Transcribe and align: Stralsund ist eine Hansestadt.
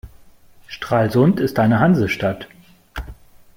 Stralsund 0.65 1.39
ist 1.39 1.59
eine 1.59 1.79
Hansestadt. 1.79 2.47